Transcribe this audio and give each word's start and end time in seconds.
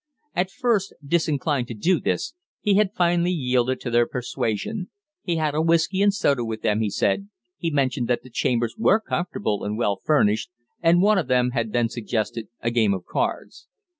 At 0.35 0.49
first 0.49 0.95
disinclined 1.05 1.67
to 1.67 1.75
do 1.75 1.99
this, 1.99 2.33
he 2.59 2.73
had 2.73 2.95
finally 2.95 3.29
yielded 3.29 3.79
to 3.81 3.91
their 3.91 4.07
persuasion. 4.07 4.89
He 5.21 5.35
had 5.35 5.53
a 5.53 5.61
whiskey 5.61 6.01
and 6.01 6.11
soda 6.11 6.43
with 6.43 6.63
them, 6.63 6.79
he 6.81 6.89
said 6.89 7.29
he 7.55 7.69
mentioned 7.69 8.07
that 8.07 8.23
the 8.23 8.31
chambers 8.31 8.73
were 8.79 8.99
comfortable 8.99 9.63
and 9.63 9.77
well 9.77 10.01
furnished 10.03 10.49
and 10.81 11.03
one 11.03 11.19
of 11.19 11.27
them 11.27 11.51
had 11.51 11.71
then 11.71 11.87
suggested 11.87 12.47
a 12.61 12.71
game 12.71 12.95
of 12.95 13.05
cards. 13.05 13.67